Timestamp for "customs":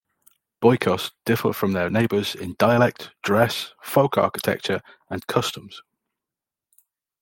5.27-5.83